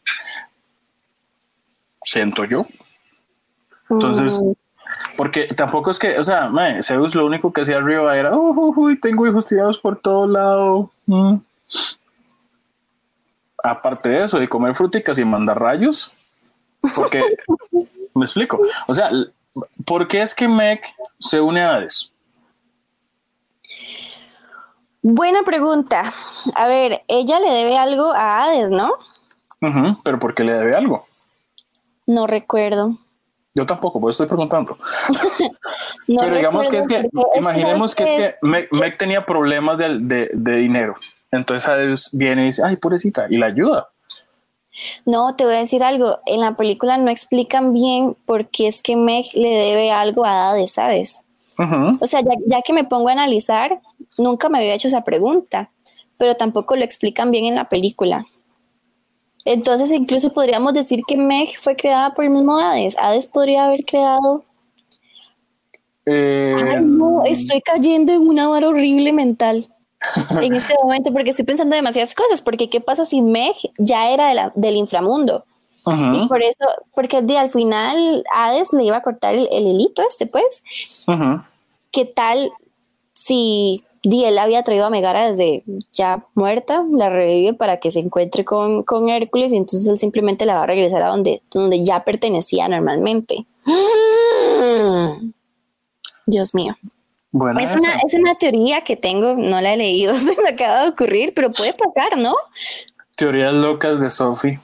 [2.04, 2.66] Siento yo.
[3.90, 4.52] Entonces, mm.
[5.18, 9.00] porque tampoco es que, o sea, mae, Zeus lo único que hacía arriba era, uy,
[9.00, 10.90] tengo hijos tirados por todos lados.
[11.08, 11.36] Mm
[13.64, 16.14] aparte de eso, de comer fruticas y mandar rayos,
[16.96, 17.24] porque
[18.16, 18.60] me explico.
[18.88, 19.12] O sea,
[19.86, 20.82] ¿por qué es que Meg
[21.20, 22.12] se une a Hades?
[25.04, 26.04] Buena pregunta.
[26.56, 28.92] A ver, ella le debe algo a Hades, ¿no?
[30.04, 31.06] pero ¿por qué le debe algo?
[32.08, 32.98] No recuerdo.
[33.54, 34.78] Yo tampoco, pues estoy preguntando.
[36.08, 40.96] pero digamos que es que, imaginemos que, es que Meg, tenía problemas de dinero.
[41.32, 43.88] Entonces Hades viene y dice, ay, pobrecita, y la ayuda.
[45.06, 46.20] No, te voy a decir algo.
[46.26, 50.50] En la película no explican bien por qué es que Meg le debe algo a
[50.50, 51.22] Hades, ¿sabes?
[51.58, 53.82] O sea, ya, que me pongo a analizar,
[54.18, 55.70] nunca me había hecho esa pregunta,
[56.18, 58.26] pero tampoco lo explican bien en la película.
[59.46, 62.98] Entonces, incluso podríamos decir que Meg fue creada por el mismo Hades.
[62.98, 64.44] Hades podría haber creado.
[66.08, 69.68] Eh, Ay, no, estoy cayendo en una vara horrible mental
[70.42, 74.52] en este momento porque estoy pensando demasiadas cosas, porque qué pasa si Meg ya era
[74.56, 75.46] del inframundo.
[76.14, 80.04] Y por eso, porque de, al final Hades le iba a cortar el, el hilito
[80.08, 80.64] este, pues.
[81.92, 82.52] ¿Qué tal
[83.14, 88.00] si di, él había traído a Megara desde ya muerta, la revive para que se
[88.00, 91.84] encuentre con, con Hércules y entonces él simplemente la va a regresar a donde, donde
[91.84, 93.46] ya pertenecía normalmente.
[96.26, 96.76] Dios mío.
[97.32, 100.84] Bueno, es una, es una teoría que tengo, no la he leído, se me acaba
[100.84, 102.36] de ocurrir, pero puede pasar, ¿no?
[103.16, 104.60] Teorías locas de Sophie.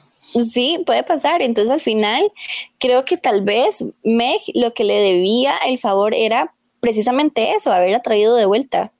[0.51, 1.41] Sí, puede pasar.
[1.41, 2.31] Entonces al final
[2.79, 8.01] creo que tal vez Meg lo que le debía el favor era precisamente eso, haberla
[8.01, 8.91] traído de vuelta.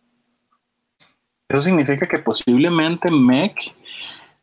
[1.50, 3.56] Eso significa que posiblemente Meg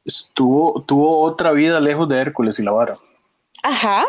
[0.05, 2.99] estuvo, tuvo otra vida lejos de Hércules y la vara.
[3.63, 4.05] Ajá.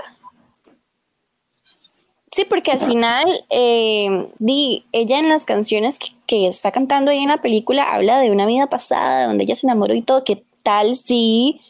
[2.36, 7.30] Sí, porque al final, eh, di, ella en las canciones que, está cantando ahí en
[7.30, 10.26] la película habla de una vida pasada, donde ella se enamoró y todo.
[10.26, 11.62] ¿Qué tal si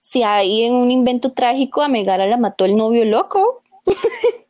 [0.00, 3.62] si hay en un invento trágico a Megara la mató el novio loco.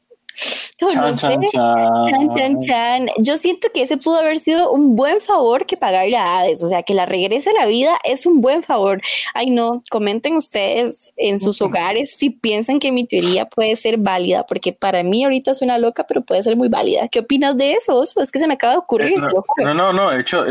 [0.88, 3.06] chan, chan, chan.
[3.18, 6.68] Yo siento que ese pudo haber sido un buen favor que pagarle a Hades, o
[6.68, 9.00] sea, que la regrese a la vida es un buen favor.
[9.34, 14.46] Ay, no, comenten ustedes en sus hogares si piensan que mi teoría puede ser válida,
[14.46, 17.08] porque para mí ahorita suena loca, pero puede ser muy válida.
[17.08, 18.02] ¿Qué opinas de eso?
[18.02, 19.12] Es que se me acaba de ocurrir.
[19.18, 20.44] Eh, no, no, no, de hecho,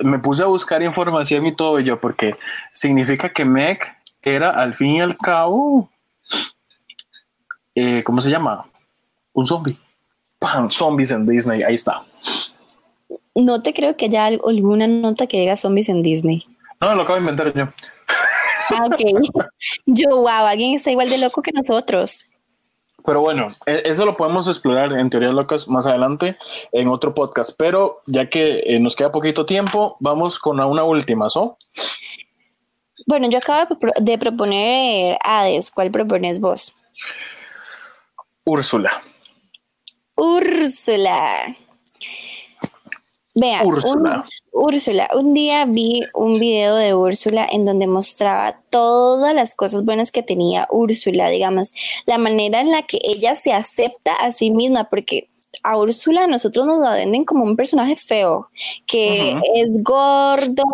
[0.00, 2.36] me puse a buscar información y todo yo, porque
[2.72, 3.80] significa que Meg
[4.22, 5.88] era al fin y al cabo,
[7.74, 8.64] eh, ¿cómo se llama?
[9.38, 9.76] Un zombie.
[10.40, 10.68] ¡Pam!
[10.68, 12.02] Zombies en Disney, ahí está.
[13.36, 16.44] No te creo que haya alguna nota que diga zombies en Disney.
[16.80, 17.68] No, lo acabo de inventar yo.
[18.70, 18.96] Ah, ok.
[19.86, 22.24] yo, wow, alguien está igual de loco que nosotros.
[23.06, 26.36] Pero bueno, e, eso lo podemos explorar en teorías locas más adelante
[26.72, 27.52] en otro podcast.
[27.56, 31.58] Pero ya que eh, nos queda poquito tiempo, vamos con una última, ¿so?
[33.06, 35.70] Bueno, yo acabo de proponer Hades.
[35.70, 36.74] ¿Cuál propones vos?
[38.44, 39.00] Úrsula.
[40.18, 41.56] Úrsula.
[43.36, 44.24] Vea, Úrsula.
[44.52, 45.08] Un, Úrsula.
[45.14, 50.24] Un día vi un video de Úrsula en donde mostraba todas las cosas buenas que
[50.24, 51.72] tenía Úrsula, digamos,
[52.04, 55.28] la manera en la que ella se acepta a sí misma, porque
[55.62, 58.48] a Úrsula nosotros nos la venden como un personaje feo,
[58.86, 60.64] que es gordo,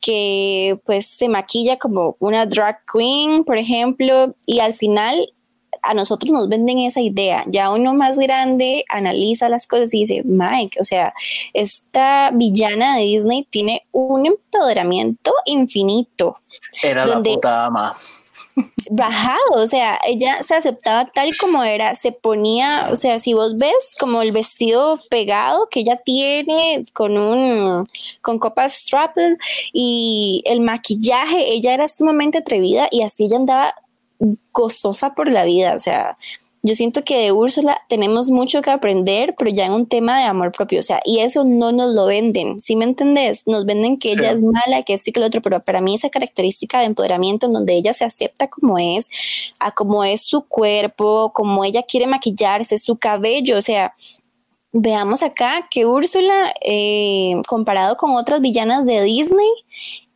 [0.00, 5.34] que pues se maquilla como una drag queen, por ejemplo, y al final
[5.84, 7.44] a nosotros nos venden esa idea.
[7.46, 11.14] Ya uno más grande analiza las cosas y dice, Mike, o sea,
[11.52, 16.38] esta villana de Disney tiene un empoderamiento infinito.
[16.82, 17.96] Era la puta ama
[18.90, 23.56] bajado, o sea, ella se aceptaba tal como era, se ponía, o sea, si vos
[23.56, 27.88] ves como el vestido pegado que ella tiene con un,
[28.22, 29.16] con copas strap
[29.72, 33.74] y el maquillaje, ella era sumamente atrevida y así ella andaba
[34.52, 36.16] gozosa por la vida, o sea,
[36.66, 40.24] yo siento que de Úrsula tenemos mucho que aprender, pero ya en un tema de
[40.24, 43.46] amor propio, o sea, y eso no nos lo venden, ¿sí me entendés?
[43.46, 45.94] Nos venden que ella es mala, que esto y que lo otro, pero para mí
[45.94, 49.10] esa característica de empoderamiento en donde ella se acepta como es,
[49.58, 53.92] a como es su cuerpo, como ella quiere maquillarse, su cabello, o sea,
[54.72, 59.50] veamos acá que Úrsula, eh, comparado con otras villanas de Disney,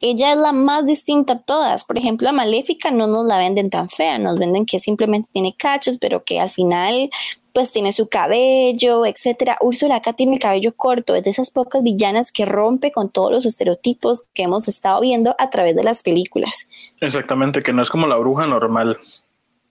[0.00, 1.84] ella es la más distinta a todas.
[1.84, 5.54] Por ejemplo, a Maléfica no nos la venden tan fea, nos venden que simplemente tiene
[5.56, 7.10] cachos, pero que al final
[7.52, 9.58] pues tiene su cabello, etcétera.
[9.60, 13.32] Úrsula acá tiene el cabello corto, es de esas pocas villanas que rompe con todos
[13.32, 16.68] los estereotipos que hemos estado viendo a través de las películas.
[17.00, 18.98] Exactamente, que no es como la bruja normal.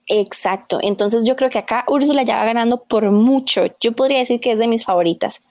[0.06, 3.62] Exacto, entonces yo creo que acá Úrsula ya va ganando por mucho.
[3.80, 5.42] Yo podría decir que es de mis favoritas.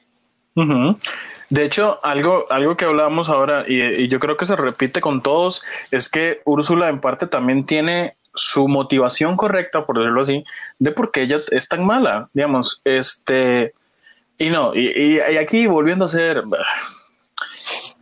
[1.49, 5.63] De hecho, algo, algo que hablábamos ahora, y, yo creo que se repite con todos,
[5.91, 10.43] es que Úrsula en parte también tiene su motivación correcta, por decirlo así,
[10.79, 13.73] de por qué ella es tan mala, digamos, este,
[14.37, 16.43] y no, y, aquí volviendo a ser,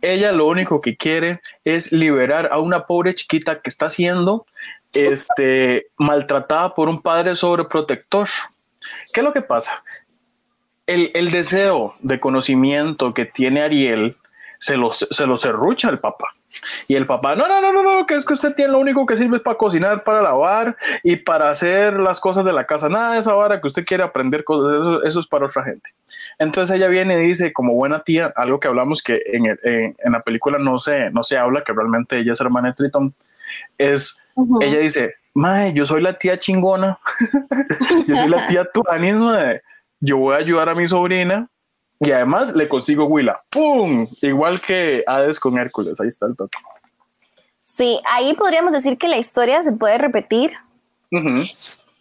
[0.02, 4.44] ella lo único que quiere es liberar a una pobre chiquita que está siendo,
[4.92, 8.28] este, maltratada por un padre sobreprotector.
[9.12, 9.82] ¿Qué es lo que pasa?
[10.86, 14.16] El, deseo de conocimiento que tiene Ariel
[14.58, 16.28] se lo, se lo serrucha el papá.
[16.88, 19.04] Y el papá, no, no, no, no, no, que es que usted tiene lo único
[19.04, 22.88] que sirve es para cocinar, para lavar y para hacer las cosas de la casa.
[22.88, 25.90] Nada de esa vara que usted quiere aprender cosas, eso, es para otra gente.
[26.38, 30.20] Entonces ella viene y dice, como buena tía, algo que hablamos que en, en, la
[30.20, 33.12] película no se, no se habla, que realmente ella es hermana de Triton,
[33.76, 34.22] es,
[34.60, 36.98] ella dice, Mae, yo soy la tía chingona,
[38.06, 39.60] yo soy la tía tuanismo de
[40.00, 41.48] yo voy a ayudar a mi sobrina
[42.00, 43.40] y además le consigo Willa.
[43.50, 44.06] ¡Pum!
[44.20, 46.58] Igual que Hades con Hércules, ahí está el toque.
[47.60, 50.52] Sí, ahí podríamos decir que la historia se puede repetir.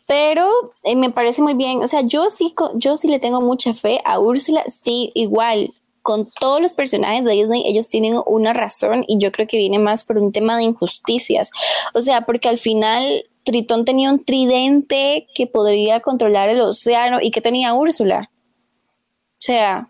[0.08, 3.73] Pero eh, me parece muy bien, o sea, yo sí, yo sí le tengo mucha
[3.73, 9.03] fe a Úrsula, sí, igual, con todos los personajes de Disney, ellos tienen una razón
[9.08, 11.49] y yo creo que viene más por un tema de injusticias.
[11.93, 17.31] O sea, porque al final Tritón tenía un tridente que podría controlar el océano y
[17.31, 18.31] que tenía Úrsula.
[18.34, 19.88] O sea,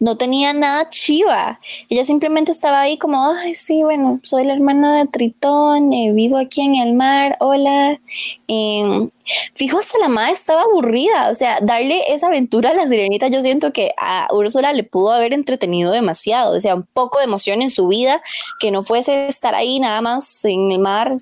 [0.00, 1.60] no tenía nada chiva.
[1.88, 6.36] Ella simplemente estaba ahí como, ay, sí, bueno, soy la hermana de Tritón, eh, vivo
[6.36, 8.00] aquí en el mar, hola.
[8.48, 9.08] Eh,
[9.54, 11.30] fijo, hasta la madre estaba aburrida.
[11.30, 15.12] O sea, darle esa aventura a la sirenita, yo siento que a Úrsula le pudo
[15.12, 16.56] haber entretenido demasiado.
[16.56, 18.20] O sea, un poco de emoción en su vida,
[18.58, 21.16] que no fuese estar ahí nada más en el mar.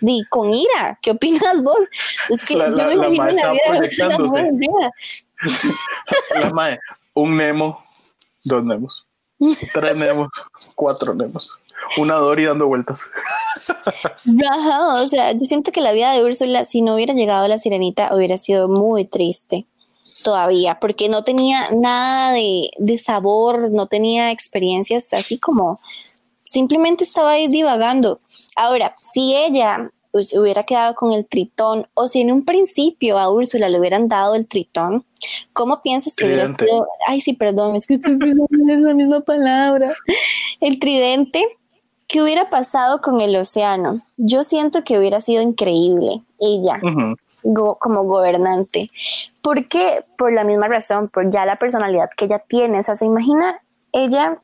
[0.00, 1.78] Y con ira, ¿qué opinas vos?
[2.28, 4.90] Es que La- yo la- me imagino la vida aburrida.
[6.40, 6.78] La mae,
[7.14, 7.84] un Nemo,
[8.44, 9.06] dos Nemos,
[9.72, 10.28] tres Nemos,
[10.74, 11.60] cuatro Nemos,
[11.98, 13.08] una Dory dando vueltas.
[14.50, 17.48] Ajá, o sea, yo siento que la vida de Úrsula, si no hubiera llegado a
[17.48, 19.66] la sirenita, hubiera sido muy triste
[20.22, 25.80] todavía, porque no tenía nada de, de sabor, no tenía experiencias así como
[26.44, 28.20] simplemente estaba ahí divagando.
[28.56, 33.30] Ahora, si ella pues, hubiera quedado con el tritón, o si en un principio a
[33.30, 35.04] Úrsula le hubieran dado el tritón,
[35.52, 36.66] ¿cómo piensas que hubiera Tridente.
[36.66, 36.86] sido?
[37.08, 39.92] Ay, sí, perdón, es que estoy en la misma palabra.
[40.60, 41.44] El tridente.
[42.06, 44.02] ¿Qué hubiera pasado con el océano?
[44.18, 47.16] Yo siento que hubiera sido increíble ella Ujú.
[47.42, 48.90] go- como gobernante.
[49.42, 50.04] ¿Por qué?
[50.18, 52.78] Por la misma razón, por ya la personalidad que ella tiene.
[52.78, 53.58] O sea, se imagina
[53.92, 54.38] ella,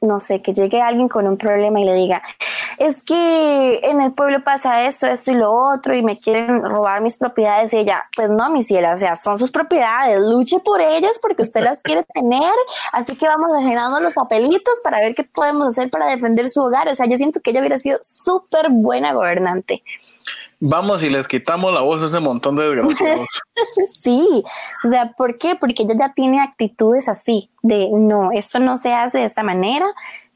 [0.00, 2.22] no sé, que llegue alguien con un problema y le diga,
[2.78, 7.02] es que en el pueblo pasa eso, esto y lo otro y me quieren robar
[7.02, 7.74] mis propiedades.
[7.74, 11.42] Y ella, pues no, mi ciela, o sea, son sus propiedades, luche por ellas porque
[11.42, 12.54] usted las quiere tener.
[12.92, 16.88] Así que vamos llenando los papelitos para ver qué podemos hacer para defender su hogar.
[16.88, 19.82] O sea, yo siento que ella hubiera sido súper buena gobernante.
[20.62, 23.26] Vamos y les quitamos la voz a ese montón de desgraciados.
[24.00, 24.44] Sí,
[24.84, 25.54] o sea, ¿por qué?
[25.56, 29.86] Porque ella ya tiene actitudes así, de no, esto no se hace de esta manera,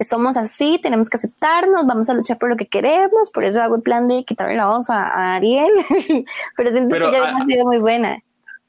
[0.00, 3.76] somos así, tenemos que aceptarnos, vamos a luchar por lo que queremos, por eso hago
[3.76, 5.70] el plan de quitarle la voz a, a Ariel,
[6.56, 8.18] pero siento Pero, que ella ah, ha sido muy buena.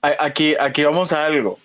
[0.02, 1.58] A- Aquí, aquí vamos a algo.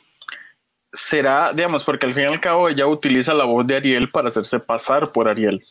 [0.93, 4.29] Será, digamos, porque al fin y al cabo ella utiliza la voz de Ariel para
[4.29, 5.65] hacerse pasar por Ariel.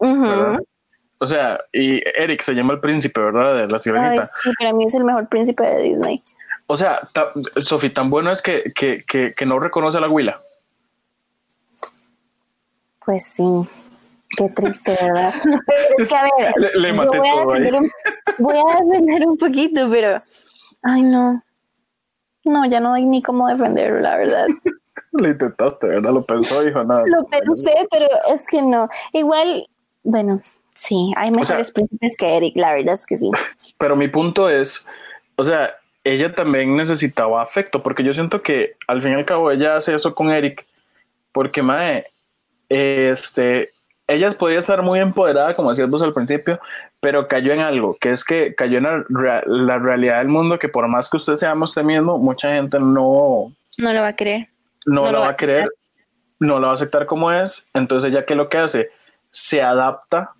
[0.00, 0.58] ¿verdad?
[1.24, 3.56] O sea, y Eric se llama el príncipe, ¿verdad?
[3.56, 4.26] De la Ay, sirenita.
[4.42, 6.22] sí, para mí es el mejor príncipe de Disney.
[6.66, 10.08] O sea, ta- Sofi, tan bueno es que, que, que, que no reconoce a la
[10.10, 10.38] huila.
[13.04, 13.44] Pues sí,
[14.36, 15.32] qué triste, ¿verdad?
[15.42, 15.58] Pero
[15.98, 17.60] es que, a ver, Le- maté voy, a todo ahí.
[17.62, 17.90] defender un,
[18.38, 20.22] voy a defender un poquito, pero,
[20.82, 21.42] ay, no.
[22.44, 24.46] No, ya no hay ni cómo defenderlo, la verdad.
[25.12, 26.12] Lo intentaste, ¿verdad?
[26.12, 27.04] Lo pensó, dijo nada.
[27.06, 28.88] Lo pensé, pero es que no.
[29.12, 29.66] Igual,
[30.02, 30.42] bueno,
[30.74, 33.30] sí, hay sea- mejores príncipes que Eric, la verdad es que sí.
[33.78, 34.86] Pero mi punto es,
[35.36, 39.50] o sea, ella también necesitaba afecto, porque yo siento que al fin y al cabo
[39.50, 40.66] ella hace eso con Eric,
[41.32, 42.06] porque mae,
[42.68, 43.70] este,
[44.06, 46.60] ella podía estar muy empoderada, como decías vos al principio,
[47.00, 50.58] pero cayó en algo, que es que cayó en la, rea- la realidad del mundo,
[50.58, 54.16] que por más que usted sea usted mismo, mucha gente no, No lo va a
[54.16, 54.48] creer.
[54.86, 55.68] no, No la va a creer,
[56.38, 57.66] no la va a aceptar como es.
[57.74, 58.90] Entonces, ella que lo que hace,
[59.30, 60.32] se adapta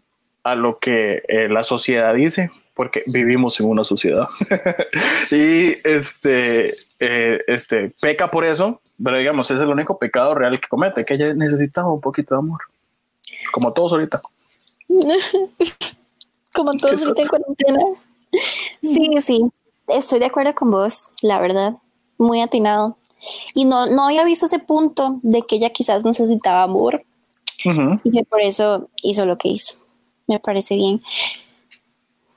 [0.44, 4.28] a lo que eh, la sociedad dice, porque vivimos en una sociedad.
[5.30, 6.68] y este,
[7.00, 11.14] eh, este peca por eso, pero digamos, es el único pecado real que comete, que
[11.14, 12.61] ella necesitaba un poquito de amor,
[13.52, 14.22] como todos ahorita.
[16.54, 17.80] Como todos Qué ahorita en cuarentena.
[18.80, 19.44] Sí, sí,
[19.88, 21.74] estoy de acuerdo con vos, la verdad.
[22.16, 22.96] Muy atinado.
[23.54, 27.02] Y no, no había visto ese punto de que ella quizás necesitaba amor
[28.04, 29.84] y que por eso hizo lo que hizo.
[30.27, 31.03] Me parece bien.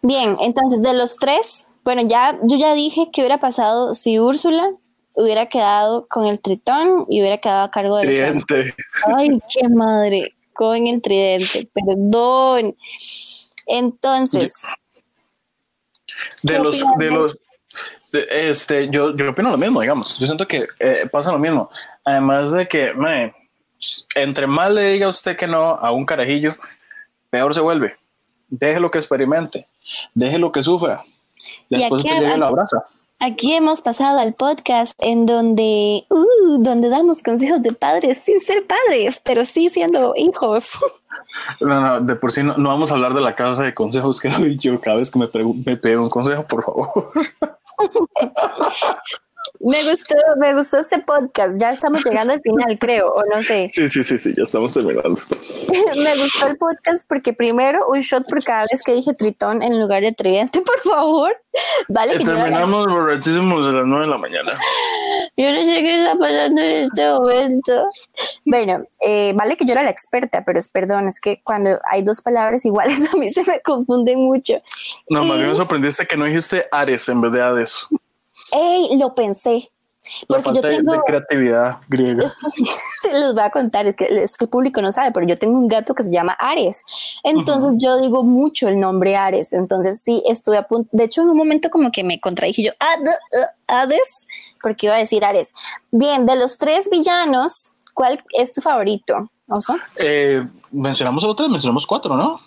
[0.02, 4.72] Bien, entonces de los tres, bueno, ya yo ya dije que hubiera pasado si Úrsula
[5.14, 8.08] hubiera quedado con el tritón y hubiera quedado a cargo del.
[8.08, 8.76] Tridente.
[9.18, 12.76] Ay, qué madre, con el tridente, perdón.
[13.66, 14.54] Entonces,
[16.44, 17.40] de ¿Qué los de los
[18.12, 21.70] de- este yo yo opino lo mismo digamos yo siento que eh, pasa lo mismo
[22.06, 23.34] además de que mae,
[24.16, 26.54] entre más le diga usted que no a un carajillo
[27.30, 27.96] peor se vuelve.
[28.50, 29.68] Déjelo que experimente
[30.14, 31.04] déjelo que sufra.
[31.70, 32.84] Después y hay- lo abraza.
[33.20, 38.64] aquí hemos pasado al podcast en donde, uh, donde damos consejos de padres sin ser
[38.66, 40.72] padres, pero sí siendo hijos.
[41.62, 44.20] no, no, de por sí no, no vamos a hablar de la casa de consejos
[44.20, 46.88] que doy yo cada vez que me, me un consejo por favor
[49.60, 51.60] Me gustó, me gustó este podcast.
[51.60, 53.66] Ya estamos llegando al final, creo, o no sé.
[53.68, 55.20] Sí, sí, sí, sí, ya estamos terminando.
[55.96, 59.80] me gustó el podcast porque primero un shot por cada vez que dije tritón en
[59.80, 61.36] lugar de tridente, por favor.
[61.88, 64.52] Vale, que terminamos borrachísimos a las nueve de la mañana.
[65.36, 67.90] Yo no sé qué está pasando en este momento.
[68.46, 72.04] Bueno, eh, vale que yo era la experta, pero es perdón, es que cuando hay
[72.04, 74.62] dos palabras iguales a mí se me confunden mucho.
[75.10, 77.88] No, más bien me sorprendiste que no dijiste Ares en vez de Hades.
[78.52, 79.70] Ey, lo pensé.
[80.28, 82.34] Porque yo tengo, de creatividad griega.
[83.04, 85.58] Les voy a contar, es que, es que, el público no sabe, pero yo tengo
[85.58, 86.84] un gato que se llama Ares.
[87.24, 89.54] Entonces yo digo mucho el nombre Ares.
[89.54, 90.90] Entonces sí, estuve a punto.
[90.92, 92.72] De hecho, en un momento como que me contradije yo,
[93.68, 94.28] Hades,
[94.62, 95.54] porque iba a decir Ares.
[95.92, 99.76] Bien, de los tres villanos, ¿cuál es tu favorito, Oso?
[99.98, 102.40] Eh, mencionamos otros, mencionamos cuatro, ¿no?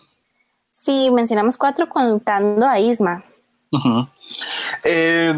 [0.70, 3.24] Sí, mencionamos cuatro contando a Isma.
[4.84, 5.34] Eh,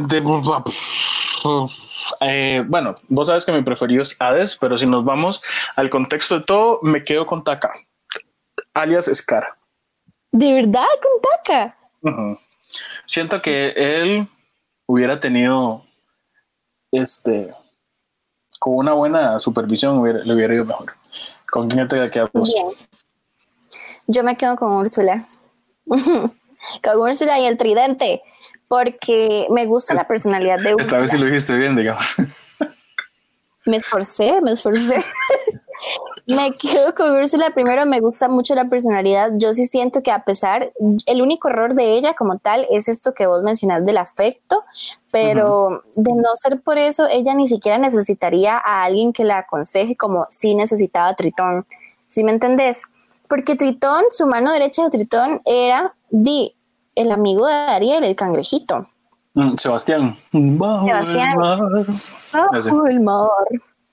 [2.21, 5.43] eh, bueno, vos sabes que mi preferido es Hades, pero si nos vamos
[5.77, 7.71] al contexto de todo, me quedo con Taka,
[8.75, 9.57] alias Scar.
[10.31, 11.77] ¿De verdad con Taka?
[13.07, 14.27] Siento que él
[14.87, 15.85] hubiera tenido
[16.91, 17.55] este
[18.59, 20.93] con una buena supervisión le hubiera ido mejor.
[21.51, 22.31] ¿Con quién te quedado?
[22.33, 22.69] Bien.
[24.07, 25.27] Yo me quedo con Úrsula.
[26.83, 28.23] con Úrsula y el tridente
[28.69, 30.83] porque me gusta la personalidad de Úrsula.
[30.83, 32.07] Esta vez sí lo dijiste bien, digamos.
[33.65, 35.05] Me esforcé, me esforcé.
[36.27, 37.51] me quedo con Úrsula.
[37.51, 39.31] Primero, me gusta mucho la personalidad.
[39.35, 40.73] Yo sí siento que a pesar,
[41.07, 44.65] el único error de ella como tal es esto que vos mencionás del afecto,
[45.13, 49.97] pero de no ser por eso, ella ni siquiera necesitaría a alguien que la aconseje
[49.97, 51.65] como si necesitaba Tritón.
[52.09, 52.83] ¿Sí me entendés?
[53.33, 56.55] Porque Tritón, su mano derecha de Tritón era Di,
[56.95, 58.87] el amigo de Ariel, el cangrejito.
[59.33, 60.19] Mm, Sebastián.
[60.31, 61.39] Sebastián.
[62.91, 63.29] el mar.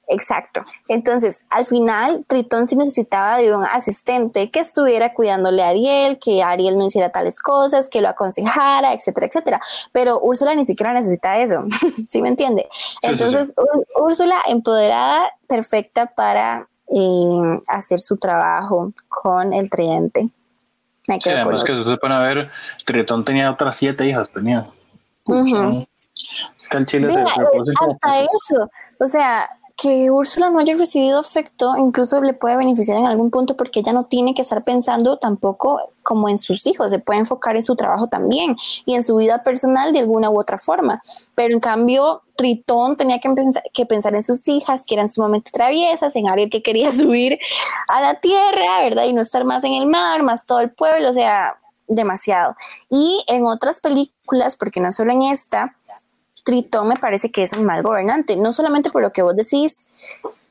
[0.10, 0.62] Exacto.
[0.90, 6.44] Entonces, al final, Tritón sí necesitaba de un asistente que estuviera cuidándole a Ariel, que
[6.44, 9.62] Ariel no hiciera tales cosas, que lo aconsejara, etcétera, etcétera.
[9.94, 11.64] Pero Úrsula ni siquiera necesita eso.
[12.08, 12.68] ¿Sí me entiende?
[13.04, 13.56] Entonces,
[13.96, 20.30] Úrsula empoderada, perfecta para eh, hacer su trabajo con el tridente.
[21.20, 22.50] Sí, además que se pueden ver,
[22.86, 24.68] Tritón tenía otras siete hijas, tenía.
[26.86, 28.70] Chile hasta eso,
[29.00, 29.50] o sea,
[29.82, 33.94] que Úrsula no haya recibido afecto incluso le puede beneficiar en algún punto porque ella
[33.94, 37.76] no tiene que estar pensando tampoco como en sus hijos, se puede enfocar en su
[37.76, 41.02] trabajo también y en su vida personal de alguna u otra forma.
[41.36, 45.52] Pero en cambio, Tritón tenía que pensar, que pensar en sus hijas, que eran sumamente
[45.52, 47.40] traviesas, en Ariel que quería subir
[47.88, 49.06] a la tierra, ¿verdad?
[49.06, 51.58] Y no estar más en el mar, más todo el pueblo, o sea,
[51.88, 52.56] demasiado.
[52.90, 55.76] Y en otras películas, porque no solo en esta,
[56.50, 59.86] Tritón me parece que es un mal gobernante, no solamente por lo que vos decís,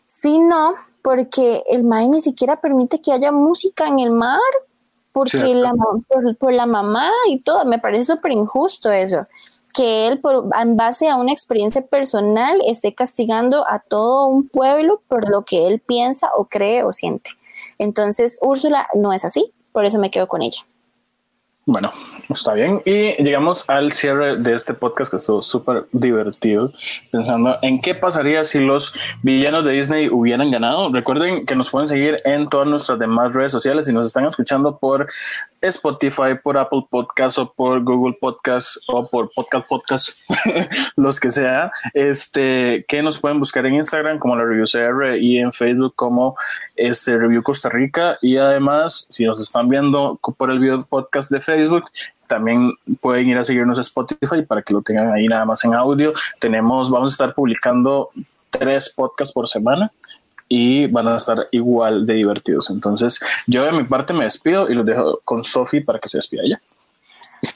[0.06, 4.38] sino porque el MAE ni siquiera permite que haya música en el mar,
[5.10, 5.72] porque la,
[6.38, 9.26] por, la mamá y todo, me parece súper injusto eso,
[9.74, 15.02] que él por, en base a una experiencia personal esté castigando a todo un pueblo
[15.08, 17.30] por lo que él piensa o cree o siente.
[17.78, 20.60] Entonces, Úrsula no es así, por eso me quedo con ella.
[21.70, 21.92] Bueno,
[22.30, 22.80] está bien.
[22.86, 26.72] Y llegamos al cierre de este podcast que estuvo súper divertido,
[27.10, 30.90] pensando en qué pasaría si los villanos de Disney hubieran ganado.
[30.90, 34.78] Recuerden que nos pueden seguir en todas nuestras demás redes sociales y nos están escuchando
[34.78, 35.08] por
[35.60, 40.08] Spotify, por Apple Podcast o por Google Podcast o por Podcast Podcast,
[40.96, 45.38] los que sea, este, que nos pueden buscar en Instagram como la Review CR y
[45.38, 46.36] en Facebook como
[46.76, 48.18] este Review Costa Rica.
[48.22, 51.82] Y además, si nos están viendo por el video podcast de Facebook,
[52.26, 55.74] también pueden ir a seguirnos a Spotify para que lo tengan ahí nada más en
[55.74, 56.12] audio.
[56.38, 58.08] Tenemos, vamos a estar publicando
[58.50, 59.90] tres podcasts por semana
[60.48, 62.70] y van a estar igual de divertidos.
[62.70, 66.18] Entonces, yo de mi parte me despido y los dejo con Sofi para que se
[66.18, 66.58] despida ella.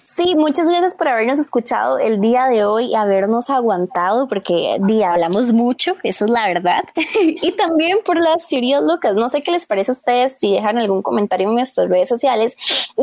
[0.03, 5.13] Sí, muchas gracias por habernos escuchado el día de hoy y habernos aguantado, porque día
[5.13, 6.85] hablamos mucho, eso es la verdad.
[7.21, 9.15] y también por las teorías locas.
[9.15, 12.57] No sé qué les parece a ustedes si dejan algún comentario en nuestras redes sociales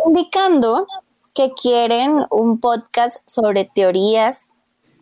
[0.05, 0.87] indicando
[1.33, 4.48] que quieren un podcast sobre teorías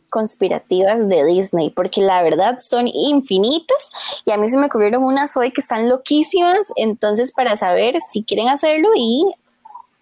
[0.10, 3.90] conspirativas de Disney, porque la verdad son infinitas
[4.26, 8.24] y a mí se me ocurrieron unas hoy que están loquísimas, entonces para saber si
[8.24, 9.26] quieren hacerlo y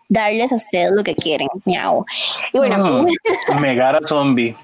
[0.10, 2.06] darles a ustedes lo que quieren, miau.
[2.53, 3.08] Y bueno, mm,
[3.60, 4.56] Megara Zombie.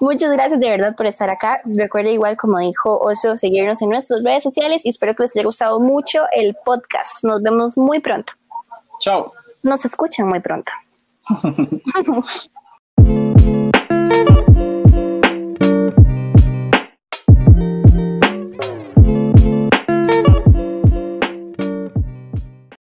[0.00, 1.60] Muchas gracias de verdad por estar acá.
[1.64, 5.44] Recuerda igual, como dijo Oso, seguirnos en nuestras redes sociales y espero que les haya
[5.44, 7.24] gustado mucho el podcast.
[7.24, 8.32] Nos vemos muy pronto.
[9.00, 9.32] Chao.
[9.62, 10.72] Nos escuchan muy pronto.
[14.12, 14.71] thank you.